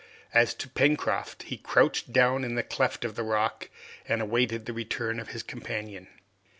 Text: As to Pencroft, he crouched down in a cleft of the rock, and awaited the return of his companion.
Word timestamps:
As 0.33 0.55
to 0.55 0.67
Pencroft, 0.67 1.43
he 1.43 1.57
crouched 1.59 2.11
down 2.11 2.43
in 2.43 2.57
a 2.57 2.63
cleft 2.63 3.05
of 3.05 3.13
the 3.13 3.21
rock, 3.21 3.69
and 4.07 4.19
awaited 4.19 4.65
the 4.65 4.73
return 4.73 5.19
of 5.19 5.29
his 5.29 5.43
companion. 5.43 6.07